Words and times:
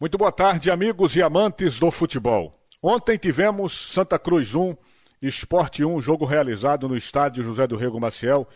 Muito 0.00 0.16
boa 0.16 0.30
tarde, 0.30 0.70
amigos 0.70 1.16
e 1.16 1.22
amantes 1.22 1.80
do 1.80 1.90
futebol. 1.90 2.56
Ontem 2.80 3.18
tivemos 3.18 3.72
Santa 3.72 4.16
Cruz 4.16 4.54
1, 4.54 4.76
Esporte 5.20 5.84
1, 5.84 6.00
jogo 6.00 6.24
realizado 6.24 6.88
no 6.88 6.96
estádio 6.96 7.42
José 7.42 7.66
do 7.66 7.74
Rego 7.76 7.98
Maciel 7.98 8.46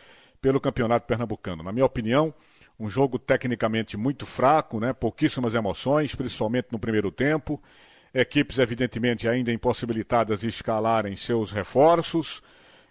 pelo 0.40 0.60
Campeonato 0.60 1.04
Pernambucano. 1.04 1.64
Na 1.64 1.72
minha 1.72 1.84
opinião, 1.84 2.32
um 2.78 2.88
jogo 2.88 3.18
tecnicamente 3.18 3.96
muito 3.96 4.24
fraco, 4.24 4.78
né? 4.78 4.92
pouquíssimas 4.92 5.56
emoções, 5.56 6.14
principalmente 6.14 6.68
no 6.70 6.78
primeiro 6.78 7.10
tempo. 7.10 7.60
Equipes, 8.14 8.60
evidentemente, 8.60 9.26
ainda 9.26 9.52
impossibilitadas 9.52 10.42
de 10.42 10.46
escalarem 10.46 11.16
seus 11.16 11.50
reforços 11.50 12.40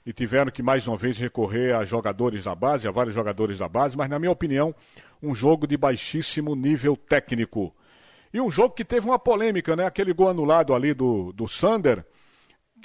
e 0.05 0.11
tiveram 0.11 0.51
que 0.51 0.61
mais 0.61 0.85
uma 0.89 0.97
vez 0.97 1.17
recorrer 1.17 1.73
a 1.73 1.85
jogadores 1.85 2.43
da 2.43 2.53
base, 2.53 2.85
a 2.85 2.91
vários 2.91 3.15
jogadores 3.15 3.59
da 3.59 3.69
base, 3.69 3.95
mas, 3.95 4.09
na 4.09 4.19
minha 4.19 4.29
opinião, 4.29 4.75
um 5.23 5.33
jogo 5.33 5.65
de 5.65 5.77
baixíssimo 5.77 6.53
nível 6.53 6.97
técnico 6.97 7.73
e 8.33 8.39
um 8.39 8.49
jogo 8.49 8.73
que 8.73 8.85
teve 8.85 9.05
uma 9.05 9.19
polêmica, 9.19 9.75
né? 9.75 9.85
Aquele 9.85 10.13
gol 10.13 10.29
anulado 10.29 10.73
ali 10.73 10.93
do, 10.93 11.33
do 11.33 11.47
Sander. 11.47 12.05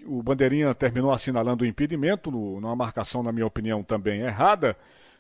O 0.05 0.23
Bandeirinha 0.23 0.75
terminou 0.75 1.13
assinalando 1.13 1.65
o 1.65 1.67
impedimento, 1.67 2.31
numa 2.31 2.77
marcação, 2.77 3.23
na 3.23 3.33
minha 3.33 3.47
opinião, 3.47 3.83
também 3.83 4.21
errada, 4.21 4.77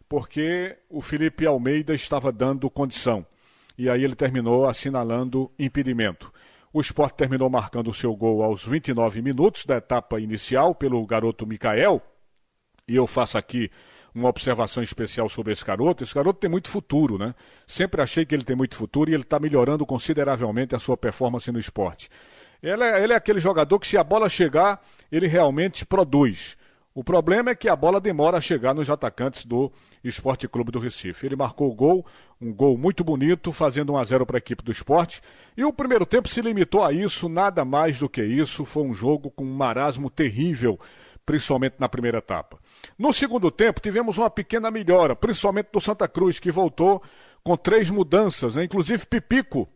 porque 0.08 0.76
o 0.90 1.00
Felipe 1.00 1.46
Almeida 1.46 1.94
estava 1.94 2.30
dando 2.30 2.68
condição. 2.68 3.24
E 3.78 3.88
aí 3.88 4.02
ele 4.04 4.14
terminou 4.14 4.66
assinalando 4.66 5.50
impedimento. 5.58 6.32
O 6.72 6.80
Sport 6.80 7.14
terminou 7.14 7.48
marcando 7.48 7.88
o 7.88 7.94
seu 7.94 8.14
gol 8.14 8.42
aos 8.42 8.64
29 8.64 9.22
minutos 9.22 9.64
da 9.64 9.76
etapa 9.76 10.20
inicial 10.20 10.74
pelo 10.74 11.04
garoto 11.06 11.46
Mikael. 11.46 12.02
E 12.86 12.94
eu 12.96 13.06
faço 13.06 13.38
aqui 13.38 13.70
uma 14.16 14.30
observação 14.30 14.82
especial 14.82 15.28
sobre 15.28 15.52
esse 15.52 15.64
garoto. 15.64 16.02
Esse 16.02 16.14
garoto 16.14 16.40
tem 16.40 16.48
muito 16.48 16.68
futuro, 16.68 17.18
né? 17.18 17.34
Sempre 17.66 18.00
achei 18.00 18.24
que 18.24 18.34
ele 18.34 18.44
tem 18.44 18.56
muito 18.56 18.74
futuro 18.74 19.10
e 19.10 19.14
ele 19.14 19.22
está 19.22 19.38
melhorando 19.38 19.84
consideravelmente 19.84 20.74
a 20.74 20.78
sua 20.78 20.96
performance 20.96 21.52
no 21.52 21.58
esporte. 21.58 22.08
Ele 22.62 22.82
é, 22.82 23.04
ele 23.04 23.12
é 23.12 23.16
aquele 23.16 23.38
jogador 23.38 23.78
que, 23.78 23.86
se 23.86 23.98
a 23.98 24.02
bola 24.02 24.28
chegar, 24.30 24.82
ele 25.12 25.26
realmente 25.26 25.84
produz. 25.84 26.56
O 26.94 27.04
problema 27.04 27.50
é 27.50 27.54
que 27.54 27.68
a 27.68 27.76
bola 27.76 28.00
demora 28.00 28.38
a 28.38 28.40
chegar 28.40 28.74
nos 28.74 28.88
atacantes 28.88 29.44
do 29.44 29.70
Esporte 30.02 30.48
Clube 30.48 30.72
do 30.72 30.78
Recife. 30.78 31.26
Ele 31.26 31.36
marcou 31.36 31.70
o 31.70 31.74
gol, 31.74 32.06
um 32.40 32.50
gol 32.54 32.78
muito 32.78 33.04
bonito, 33.04 33.52
fazendo 33.52 33.92
1 33.92 33.98
a 33.98 34.04
0 34.04 34.24
para 34.24 34.38
a 34.38 34.38
equipe 34.38 34.64
do 34.64 34.72
esporte. 34.72 35.20
E 35.54 35.62
o 35.62 35.74
primeiro 35.74 36.06
tempo 36.06 36.26
se 36.26 36.40
limitou 36.40 36.82
a 36.82 36.90
isso, 36.90 37.28
nada 37.28 37.66
mais 37.66 37.98
do 37.98 38.08
que 38.08 38.24
isso. 38.24 38.64
Foi 38.64 38.82
um 38.82 38.94
jogo 38.94 39.30
com 39.30 39.44
um 39.44 39.54
marasmo 39.54 40.08
terrível 40.08 40.80
principalmente 41.26 41.74
na 41.78 41.88
primeira 41.88 42.18
etapa. 42.18 42.58
No 42.96 43.12
segundo 43.12 43.50
tempo, 43.50 43.80
tivemos 43.80 44.16
uma 44.16 44.30
pequena 44.30 44.70
melhora, 44.70 45.16
principalmente 45.16 45.68
do 45.72 45.80
Santa 45.80 46.06
Cruz, 46.06 46.38
que 46.38 46.52
voltou 46.52 47.02
com 47.42 47.56
três 47.56 47.90
mudanças, 47.90 48.54
né? 48.54 48.64
inclusive 48.64 49.04
Pipico, 49.04 49.68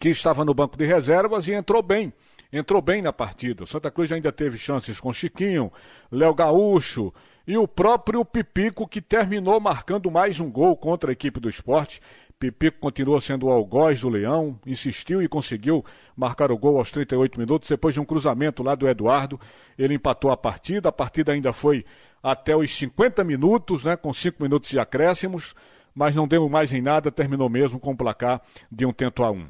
que 0.00 0.08
estava 0.08 0.44
no 0.44 0.54
banco 0.54 0.76
de 0.76 0.86
reservas 0.86 1.46
e 1.46 1.52
entrou 1.52 1.82
bem. 1.82 2.12
Entrou 2.52 2.82
bem 2.82 3.00
na 3.00 3.12
partida. 3.12 3.64
O 3.64 3.66
Santa 3.66 3.90
Cruz 3.90 4.10
ainda 4.12 4.32
teve 4.32 4.58
chances 4.58 4.98
com 4.98 5.12
Chiquinho, 5.12 5.72
Léo 6.10 6.34
Gaúcho 6.34 7.12
e 7.46 7.56
o 7.56 7.66
próprio 7.66 8.24
Pipico, 8.24 8.86
que 8.86 9.00
terminou 9.00 9.58
marcando 9.58 10.10
mais 10.10 10.38
um 10.38 10.50
gol 10.50 10.76
contra 10.76 11.10
a 11.10 11.14
equipe 11.14 11.40
do 11.40 11.48
esporte. 11.48 12.00
Pipico 12.42 12.80
continua 12.80 13.20
sendo 13.20 13.46
o 13.46 13.52
algoz 13.52 14.00
do 14.00 14.08
Leão, 14.08 14.58
insistiu 14.66 15.22
e 15.22 15.28
conseguiu 15.28 15.84
marcar 16.16 16.50
o 16.50 16.58
gol 16.58 16.76
aos 16.76 16.90
38 16.90 17.38
minutos. 17.38 17.68
Depois 17.68 17.94
de 17.94 18.00
um 18.00 18.04
cruzamento 18.04 18.64
lá 18.64 18.74
do 18.74 18.88
Eduardo, 18.88 19.38
ele 19.78 19.94
empatou 19.94 20.28
a 20.32 20.36
partida. 20.36 20.88
A 20.88 20.92
partida 20.92 21.30
ainda 21.30 21.52
foi 21.52 21.84
até 22.20 22.56
os 22.56 22.76
50 22.76 23.22
minutos, 23.22 23.84
né, 23.84 23.94
com 23.96 24.12
5 24.12 24.42
minutos 24.42 24.70
de 24.70 24.80
acréscimos, 24.80 25.54
mas 25.94 26.16
não 26.16 26.26
deu 26.26 26.48
mais 26.48 26.72
em 26.72 26.82
nada, 26.82 27.12
terminou 27.12 27.48
mesmo 27.48 27.78
com 27.78 27.92
o 27.92 27.96
placar 27.96 28.42
de 28.68 28.84
um 28.84 28.92
tento 28.92 29.22
a 29.22 29.30
um. 29.30 29.46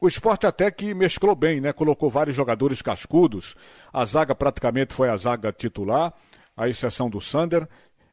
O 0.00 0.08
esporte 0.08 0.46
até 0.46 0.70
que 0.70 0.94
mesclou 0.94 1.36
bem, 1.36 1.60
né? 1.60 1.74
Colocou 1.74 2.08
vários 2.08 2.34
jogadores 2.34 2.80
cascudos. 2.80 3.54
A 3.92 4.02
zaga 4.06 4.34
praticamente 4.34 4.94
foi 4.94 5.10
a 5.10 5.16
zaga 5.16 5.52
titular, 5.52 6.14
à 6.56 6.68
exceção 6.70 7.10
do 7.10 7.20
Sander. 7.20 7.68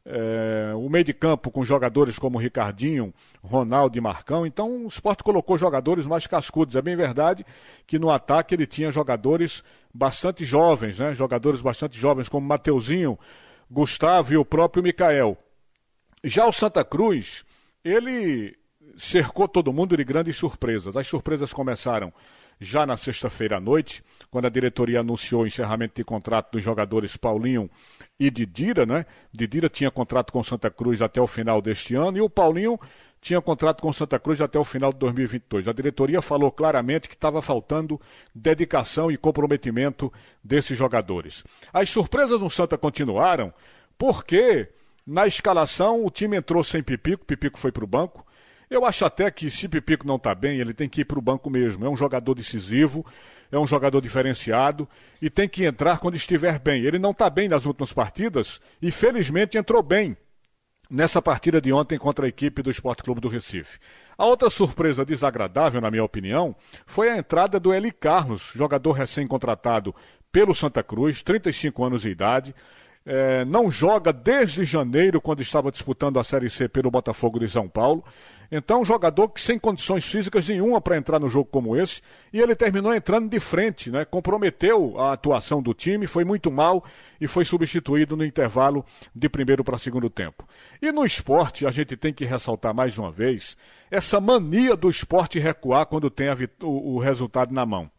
É, 0.05 0.64
meio 0.95 1.03
de 1.03 1.13
campo 1.13 1.51
com 1.51 1.65
jogadores 1.65 2.17
como 2.17 2.37
Ricardinho, 2.37 3.13
Ronaldo 3.43 3.97
e 3.97 4.01
Marcão. 4.01 4.45
Então 4.45 4.85
o 4.85 4.87
esporte 4.87 5.23
colocou 5.23 5.57
jogadores 5.57 6.05
mais 6.07 6.25
cascudos. 6.25 6.77
É 6.77 6.81
bem 6.81 6.95
verdade 6.95 7.45
que 7.85 7.99
no 7.99 8.09
ataque 8.09 8.55
ele 8.55 8.65
tinha 8.65 8.89
jogadores 8.91 9.61
bastante 9.93 10.45
jovens, 10.45 10.97
né? 10.97 11.13
Jogadores 11.13 11.59
bastante 11.59 11.99
jovens, 11.99 12.29
como 12.29 12.47
Mateuzinho, 12.47 13.19
Gustavo 13.69 14.33
e 14.33 14.37
o 14.37 14.45
próprio 14.45 14.81
Mikael. 14.81 15.37
Já 16.23 16.45
o 16.45 16.53
Santa 16.53 16.83
Cruz, 16.85 17.43
ele 17.83 18.57
cercou 18.97 19.49
todo 19.49 19.73
mundo 19.73 19.97
de 19.97 20.03
grandes 20.05 20.37
surpresas. 20.37 20.95
As 20.95 21.05
surpresas 21.07 21.51
começaram 21.51 22.13
já 22.59 22.85
na 22.85 22.97
sexta-feira 22.97 23.57
à 23.57 23.59
noite, 23.59 24.03
quando 24.29 24.45
a 24.45 24.49
diretoria 24.49 24.99
anunciou 24.99 25.43
o 25.43 25.47
encerramento 25.47 25.95
de 25.95 26.03
contrato 26.03 26.51
dos 26.53 26.63
jogadores 26.63 27.17
Paulinho 27.17 27.69
e 28.19 28.29
Didira, 28.29 28.85
né? 28.85 29.05
Didira 29.33 29.69
tinha 29.69 29.91
contrato 29.91 30.31
com 30.31 30.43
Santa 30.43 30.69
Cruz 30.69 31.01
até 31.01 31.21
o 31.21 31.27
final 31.27 31.61
deste 31.61 31.95
ano 31.95 32.17
e 32.17 32.21
o 32.21 32.29
Paulinho 32.29 32.79
tinha 33.21 33.41
contrato 33.41 33.81
com 33.81 33.91
Santa 33.91 34.19
Cruz 34.19 34.39
até 34.39 34.59
o 34.59 34.63
final 34.63 34.93
de 34.93 34.99
2022. 34.99 35.67
A 35.67 35.73
diretoria 35.73 36.21
falou 36.21 36.51
claramente 36.51 37.09
que 37.09 37.15
estava 37.15 37.41
faltando 37.41 37.99
dedicação 38.33 39.09
e 39.09 39.17
comprometimento 39.17 40.13
desses 40.43 40.77
jogadores. 40.77 41.43
As 41.73 41.89
surpresas 41.89 42.39
no 42.39 42.49
Santa 42.49 42.77
continuaram 42.77 43.51
porque 43.97 44.69
na 45.05 45.25
escalação 45.25 46.05
o 46.05 46.11
time 46.11 46.37
entrou 46.37 46.63
sem 46.63 46.83
Pipico, 46.83 47.25
Pipico 47.25 47.57
foi 47.57 47.71
para 47.71 47.83
o 47.83 47.87
banco. 47.87 48.25
Eu 48.69 48.85
acho 48.85 49.05
até 49.05 49.29
que 49.29 49.49
se 49.49 49.67
Pipico 49.67 50.07
não 50.07 50.15
está 50.15 50.33
bem, 50.33 50.59
ele 50.59 50.73
tem 50.73 50.89
que 50.89 51.01
ir 51.01 51.05
para 51.05 51.19
o 51.19 51.21
banco 51.21 51.49
mesmo. 51.49 51.85
É 51.85 51.89
um 51.89 51.97
jogador 51.97 52.33
decisivo, 52.33 53.05
é 53.51 53.57
um 53.57 53.67
jogador 53.67 54.01
diferenciado 54.01 54.87
e 55.21 55.29
tem 55.29 55.47
que 55.47 55.65
entrar 55.65 55.99
quando 55.99 56.15
estiver 56.15 56.59
bem. 56.59 56.83
Ele 56.83 56.99
não 56.99 57.11
está 57.11 57.29
bem 57.29 57.47
nas 57.47 57.65
últimas 57.65 57.93
partidas 57.93 58.59
e 58.81 58.91
felizmente 58.91 59.57
entrou 59.57 59.83
bem 59.83 60.17
nessa 60.89 61.21
partida 61.21 61.59
de 61.59 61.73
ontem 61.73 61.97
contra 61.97 62.25
a 62.25 62.29
equipe 62.29 62.61
do 62.61 62.69
Esporte 62.69 63.03
Clube 63.03 63.21
do 63.21 63.27
Recife. 63.27 63.79
A 64.17 64.25
outra 64.25 64.49
surpresa 64.49 65.05
desagradável, 65.05 65.81
na 65.81 65.89
minha 65.89 66.03
opinião, 66.03 66.55
foi 66.85 67.09
a 67.09 67.17
entrada 67.17 67.59
do 67.59 67.73
Eli 67.73 67.91
Carlos, 67.91 68.51
jogador 68.55 68.91
recém-contratado 68.91 69.95
pelo 70.31 70.53
Santa 70.53 70.83
Cruz, 70.83 71.23
35 71.23 71.83
anos 71.83 72.01
de 72.03 72.09
idade 72.09 72.53
é, 73.05 73.45
não 73.45 73.69
joga 73.69 74.11
desde 74.11 74.65
janeiro, 74.65 75.21
quando 75.21 75.41
estava 75.41 75.71
disputando 75.71 76.19
a 76.19 76.23
Série 76.23 76.49
C 76.49 76.67
pelo 76.67 76.89
Botafogo 76.89 77.39
de 77.39 77.47
São 77.47 77.69
Paulo. 77.69 78.03
Então, 78.51 78.81
um 78.81 78.85
jogador 78.85 79.29
que 79.29 79.41
sem 79.41 79.57
condições 79.57 80.05
físicas 80.05 80.47
nenhuma 80.47 80.79
para 80.79 80.97
entrar 80.97 81.19
no 81.19 81.29
jogo 81.29 81.49
como 81.51 81.75
esse, 81.75 82.01
e 82.31 82.39
ele 82.39 82.55
terminou 82.55 82.93
entrando 82.93 83.29
de 83.29 83.39
frente, 83.39 83.89
né? 83.91 84.05
comprometeu 84.05 84.99
a 84.99 85.13
atuação 85.13 85.61
do 85.61 85.73
time, 85.73 86.07
foi 86.07 86.23
muito 86.23 86.51
mal 86.51 86.83
e 87.19 87.27
foi 87.27 87.45
substituído 87.45 88.15
no 88.15 88.25
intervalo 88.25 88.85
de 89.15 89.27
primeiro 89.29 89.63
para 89.63 89.77
segundo 89.77 90.09
tempo. 90.09 90.47
E 90.81 90.91
no 90.91 91.05
esporte, 91.05 91.65
a 91.65 91.71
gente 91.71 91.95
tem 91.97 92.13
que 92.13 92.25
ressaltar 92.25 92.73
mais 92.73 92.97
uma 92.97 93.11
vez 93.11 93.57
essa 93.89 94.19
mania 94.19 94.75
do 94.75 94.89
esporte 94.89 95.39
recuar 95.39 95.85
quando 95.85 96.09
tem 96.09 96.27
o, 96.61 96.95
o 96.95 96.99
resultado 96.99 97.53
na 97.53 97.65
mão. 97.65 97.89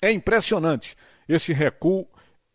É 0.00 0.10
impressionante 0.10 0.96
esse 1.28 1.52
recuo 1.52 2.08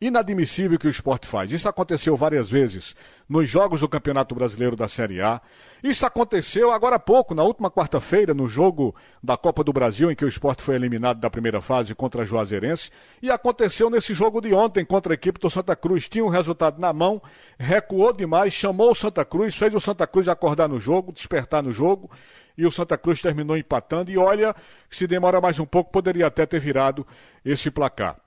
inadmissível 0.08 0.78
que 0.78 0.88
o 0.88 0.90
esporte 0.90 1.28
faz. 1.28 1.52
Isso 1.52 1.68
aconteceu 1.68 2.16
várias 2.16 2.50
vezes 2.50 2.96
nos 3.28 3.50
jogos 3.50 3.82
do 3.82 3.90
Campeonato 3.90 4.36
Brasileiro 4.36 4.76
da 4.76 4.88
Série 4.88 5.22
A. 5.22 5.42
Isso 5.84 6.06
aconteceu 6.06 6.72
agora 6.72 6.96
há 6.96 7.00
pouco, 7.00 7.36
na 7.36 7.44
última 7.44 7.70
quarta-feira, 7.70 8.34
no 8.34 8.48
jogo 8.48 8.96
da 9.22 9.38
Copa 9.38 9.64
do 9.64 9.74
Brasil, 9.74 10.12
em 10.12 10.16
que 10.16 10.26
o 10.26 10.28
esporte 10.28 10.62
foi 10.62 10.76
eliminado 10.76 11.20
da 11.20 11.30
primeira 11.30 11.62
fase 11.62 11.94
contra 11.94 12.22
a 12.22 12.26
Juazeirense. 12.26 12.90
E 13.22 13.30
aconteceu 13.30 13.90
nesse 13.90 14.14
jogo 14.14 14.42
de 14.42 14.54
ontem 14.54 14.84
contra 14.84 15.14
a 15.14 15.16
equipe 15.16 15.40
do 15.40 15.50
Santa 15.50 15.76
Cruz. 15.76 16.10
Tinha 16.10 16.26
um 16.26 16.30
resultado 16.30 16.80
na 16.80 16.92
mão, 16.92 17.22
recuou 17.58 18.14
demais, 18.14 18.54
chamou 18.54 18.92
o 18.92 18.96
Santa 18.96 19.24
Cruz, 19.24 19.56
fez 19.56 19.74
o 19.76 19.80
Santa 19.80 20.08
Cruz 20.08 20.28
acordar 20.28 20.68
no 20.68 20.80
jogo, 20.80 21.12
despertar 21.12 21.62
no 21.62 21.72
jogo. 21.72 22.10
E 22.58 22.66
o 22.66 22.72
Santa 22.72 22.98
Cruz 22.98 23.22
terminou 23.22 23.58
empatando. 23.58 24.10
E 24.10 24.18
olha, 24.18 24.56
se 24.90 25.06
demora 25.06 25.42
mais 25.42 25.60
um 25.60 25.66
pouco, 25.66 25.92
poderia 25.92 26.28
até 26.28 26.46
ter 26.46 26.60
virado 26.60 27.06
esse 27.44 27.70
placar. 27.70 28.25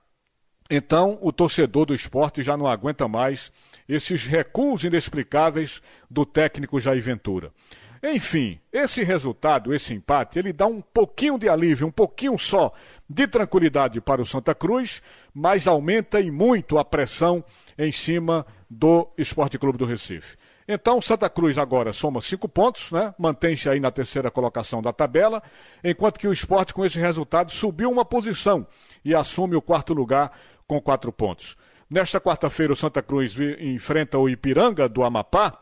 Então, 0.69 1.17
o 1.21 1.31
torcedor 1.31 1.85
do 1.85 1.95
esporte 1.95 2.43
já 2.43 2.55
não 2.55 2.67
aguenta 2.67 3.07
mais 3.07 3.51
esses 3.87 4.25
recuos 4.25 4.83
inexplicáveis 4.83 5.81
do 6.09 6.25
técnico 6.25 6.79
Jair 6.79 7.01
Ventura. 7.01 7.51
Enfim, 8.01 8.59
esse 8.71 9.03
resultado, 9.03 9.73
esse 9.73 9.93
empate, 9.93 10.39
ele 10.39 10.53
dá 10.53 10.65
um 10.67 10.79
pouquinho 10.79 11.37
de 11.37 11.49
alívio, 11.49 11.87
um 11.87 11.91
pouquinho 11.91 12.37
só 12.37 12.71
de 13.09 13.27
tranquilidade 13.27 13.99
para 13.99 14.21
o 14.21 14.25
Santa 14.25 14.55
Cruz, 14.55 15.01
mas 15.33 15.67
aumenta 15.67 16.21
e 16.21 16.31
muito 16.31 16.77
a 16.77 16.85
pressão 16.85 17.43
em 17.77 17.91
cima 17.91 18.45
do 18.69 19.09
Esporte 19.17 19.57
Clube 19.57 19.77
do 19.77 19.85
Recife. 19.85 20.37
Então, 20.65 21.01
Santa 21.01 21.27
Cruz 21.29 21.57
agora 21.57 21.91
soma 21.91 22.21
cinco 22.21 22.47
pontos, 22.47 22.91
né? 22.91 23.13
Mantém-se 23.17 23.67
aí 23.67 23.79
na 23.79 23.89
terceira 23.89 24.29
colocação 24.29 24.83
da 24.83 24.93
tabela, 24.93 25.41
enquanto 25.83 26.19
que 26.19 26.27
o 26.27 26.31
esporte, 26.31 26.75
com 26.75 26.85
esse 26.85 26.99
resultado, 26.99 27.51
subiu 27.51 27.89
uma 27.89 28.05
posição 28.05 28.67
e 29.03 29.15
assume 29.15 29.55
o 29.55 29.61
quarto 29.61 29.93
lugar 29.93 30.31
com 30.69 30.79
quatro 30.79 31.11
pontos. 31.11 31.57
Nesta 31.89 32.21
quarta-feira, 32.21 32.71
o 32.71 32.75
Santa 32.75 33.01
Cruz 33.01 33.35
enfrenta 33.59 34.19
o 34.19 34.29
Ipiranga 34.29 34.87
do 34.87 35.03
Amapá. 35.03 35.57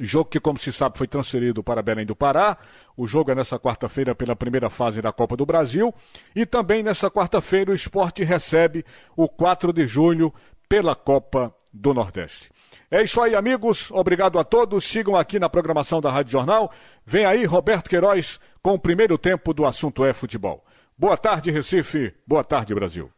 Jogo 0.00 0.28
que, 0.28 0.40
como 0.40 0.58
se 0.58 0.72
sabe, 0.72 0.98
foi 0.98 1.06
transferido 1.06 1.62
para 1.62 1.80
Belém 1.80 2.04
do 2.04 2.16
Pará. 2.16 2.58
O 2.96 3.06
jogo 3.06 3.30
é 3.30 3.34
nessa 3.36 3.60
quarta-feira 3.60 4.12
pela 4.12 4.34
primeira 4.34 4.68
fase 4.68 5.00
da 5.00 5.12
Copa 5.12 5.36
do 5.36 5.46
Brasil. 5.46 5.94
E 6.34 6.44
também 6.44 6.82
nessa 6.82 7.08
quarta-feira 7.08 7.70
o 7.70 7.74
esporte 7.74 8.24
recebe 8.24 8.84
o 9.16 9.28
4 9.28 9.72
de 9.72 9.86
julho 9.86 10.34
pela 10.68 10.96
Copa 10.96 11.54
do 11.72 11.94
Nordeste. 11.94 12.50
É 12.90 13.04
isso 13.04 13.20
aí, 13.22 13.36
amigos. 13.36 13.92
Obrigado 13.92 14.36
a 14.36 14.42
todos. 14.42 14.84
Sigam 14.84 15.14
aqui 15.14 15.38
na 15.38 15.48
programação 15.48 16.00
da 16.00 16.10
Rádio 16.10 16.32
Jornal. 16.32 16.72
Vem 17.06 17.24
aí 17.24 17.44
Roberto 17.44 17.88
Queiroz 17.88 18.40
com 18.60 18.72
o 18.74 18.78
primeiro 18.80 19.16
tempo 19.16 19.54
do 19.54 19.64
assunto 19.64 20.04
é 20.04 20.12
futebol. 20.12 20.64
Boa 20.98 21.16
tarde, 21.16 21.52
Recife. 21.52 22.12
Boa 22.26 22.42
tarde, 22.42 22.74
Brasil. 22.74 23.08